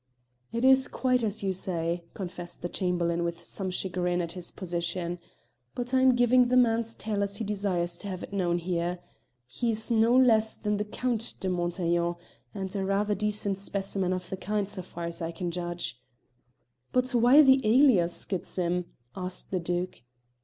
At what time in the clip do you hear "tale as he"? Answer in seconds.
6.95-7.43